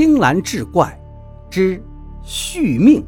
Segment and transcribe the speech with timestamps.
[0.00, 0.98] 青蓝志怪
[1.50, 1.78] 之
[2.22, 3.06] 续命。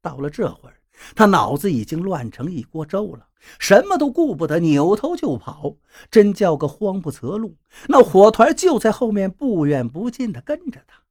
[0.00, 0.76] 到了这会儿，
[1.16, 3.26] 他脑子已经乱成一锅粥了，
[3.58, 5.74] 什么都顾不得，扭头就跑，
[6.08, 7.56] 真叫个慌不择路。
[7.88, 11.02] 那火团就在后面，不远不近的跟着他。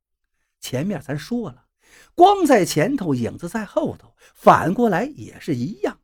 [0.61, 1.65] 前面咱说了，
[2.15, 5.97] 光在前头，影子在后头，反过来也是一样。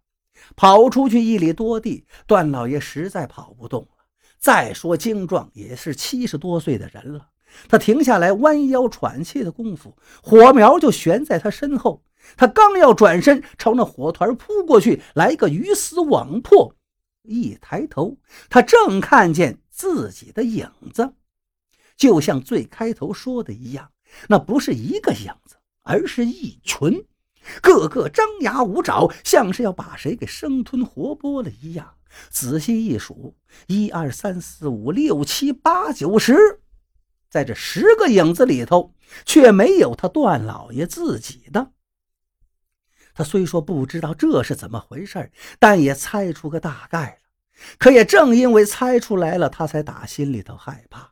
[0.56, 3.90] 跑出去一里多地，段老爷实在跑不动了。
[4.38, 7.30] 再说精壮，也是七十多岁的人了。
[7.68, 12.04] 他停下来，弯腰喘气的功夫，火苗就悬在他身后。
[12.36, 16.76] 他刚要转身朝那火团扑过去，来个鱼死网破。
[17.24, 18.18] 一抬头，
[18.50, 21.14] 他正看见自己的影子，
[21.96, 23.92] 就像最开头说的一样，
[24.28, 27.06] 那不是一个影子，而是一群。
[27.62, 31.96] 个个张牙舞爪，像是要把谁给生吞活剥了一样。
[32.30, 33.36] 仔细一数，
[33.68, 36.62] 一二三四五六七八九十，
[37.30, 38.94] 在这十个影子里头，
[39.26, 41.72] 却没有他段老爷自己的。
[43.14, 47.28] 他虽说不知道这是怎么回事，但也猜出个大概了。
[47.78, 51.12] 可也正因为猜出来了，他才打心里头害怕。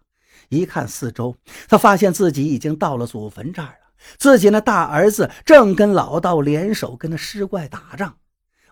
[0.50, 1.36] 一看四周，
[1.68, 3.85] 他发现自己已经到了祖坟这儿了。
[4.18, 8.18] 自己那大儿子正跟老道联手跟那尸怪打仗，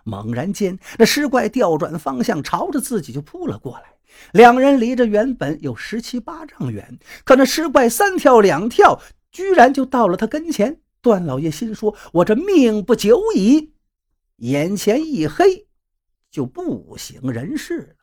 [0.04, 3.94] 猛然间，那尸怪调转方向，朝着自己就扑了过来。
[4.32, 9.00] 两人离着原本有十七八丈远，可那尸怪三跳两跳，
[9.32, 10.80] 居然就到了他跟前。
[11.00, 13.74] 段老爷心说：“我这命不久矣。”
[14.38, 15.66] 眼前一黑，
[16.30, 17.94] 就不省人事了。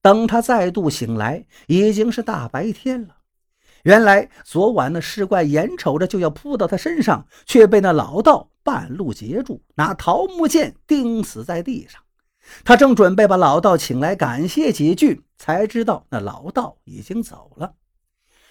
[0.00, 3.16] 等他再度醒来，已经是大白天了。
[3.84, 12.00] 原来昨晚那尸怪眼瞅着就要扑到他身上，却被那老道半路截住，拿桃木剑钉死在地上。
[12.64, 17.74] 他正准备把老道请来感谢几句，才知道那老道已经走了。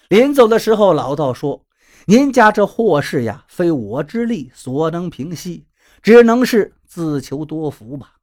[0.08, 1.64] 临走的时候，老道说
[2.06, 5.66] ：“您家这祸事呀，非我之力所能平息，
[6.00, 8.14] 只能是自求多福吧。”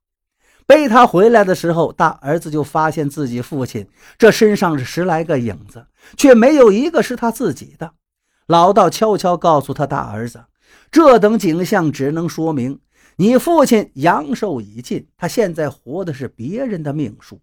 [0.71, 3.85] 背他回来的时候，大儿子就发现自己父亲
[4.17, 7.91] 这身上是十来个影子，却没有一个是他自己的。
[8.47, 10.45] 老道悄悄告诉他大儿子
[10.89, 12.79] ：“这等景象只能说明
[13.17, 17.41] 你父亲阳寿已尽，他现在活的是别人的命数。”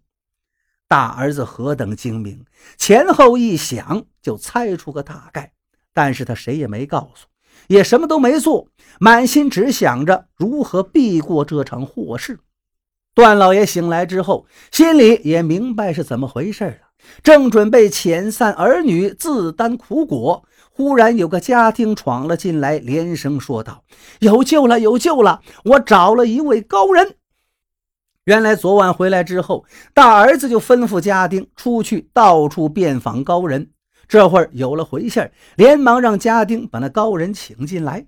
[0.89, 2.43] 大儿子何等精明，
[2.79, 5.51] 前后一想就猜出个大概，
[5.93, 7.27] 但是他谁也没告诉，
[7.67, 8.69] 也什么都没做，
[8.99, 12.39] 满心只想着如何避过这场祸事。
[13.13, 16.77] 段老爷醒来之后，心里也明白是怎么回事了，
[17.21, 23.83] 正准备遣散儿女，自担苦果，忽然有个家丁闯了进来，连声说道
[24.19, 25.41] ：“有救了，有救了！
[25.65, 27.15] 我找了一位高人。”
[28.25, 33.71] 原来昨晚回来之后，大儿子就吩咐家丁出去到处遍访高人，
[34.07, 38.05] 这会儿有了回信连忙让家丁把那高人请进来。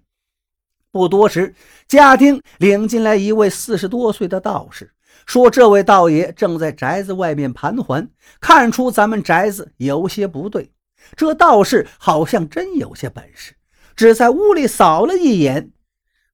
[0.91, 1.55] 不多时，
[1.87, 4.91] 家丁领进来一位四十多岁的道士。
[5.25, 8.09] 说：“这位道爷正在宅子外面盘桓，
[8.39, 10.71] 看出咱们宅子有些不对。
[11.15, 13.55] 这道士好像真有些本事，
[13.95, 15.71] 只在屋里扫了一眼，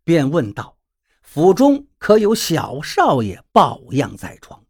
[0.03, 0.77] 便问道
[1.21, 4.63] ：‘府中可有小少爷抱恙在床？’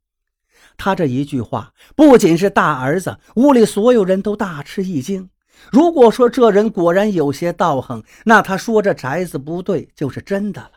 [0.78, 5.30] 他这一句话，不仅是大儿子，屋里所有人都大吃一惊。
[5.72, 10.72] 如果说这人果然有些道行，那他说这宅子不对就是真的了。”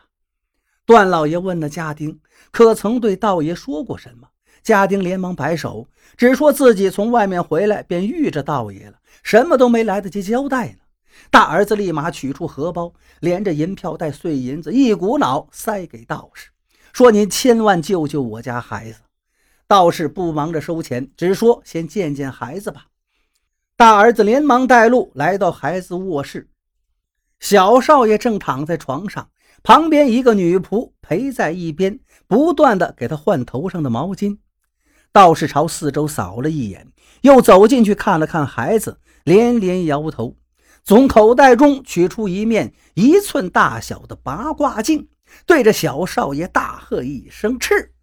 [0.85, 2.19] 段老爷问那家丁
[2.51, 4.27] ：“可曾对道爷说过什么？”
[4.63, 5.87] 家丁连忙摆手，
[6.17, 10.77] 只说自己从外面回来便遇着道爷了，什么都没来得及交代呢。
[11.29, 16.49] 大儿子立马取出荷包，连着银票带碎银子，一股脑塞给道士，
[16.93, 18.99] 说：“您千万救救我家孩子。”
[19.67, 22.85] 道士不忙着收钱，只说：“先见见孩子吧。”
[23.81, 26.47] 大儿子连忙带路来到孩子卧室，
[27.39, 29.31] 小少爷正躺在床上。
[29.63, 34.37] 旁边一个女仆陪在一边，不断的给他换头上的毛巾。
[35.11, 36.91] 道士朝四周扫了一眼，
[37.21, 40.37] 又走进去看了看孩子，连连摇头，
[40.83, 45.07] 从口袋中取出一面一寸大小的八卦镜，
[45.47, 47.93] 对着小少爷大喝一声：“赤！”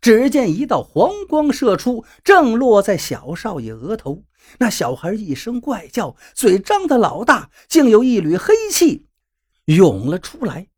[0.00, 4.24] 只见一道黄光射出，正落在小少爷额头。
[4.58, 9.06] 那小孩一声怪叫，嘴张得老大，竟有一缕黑气
[9.66, 10.69] 涌了出来。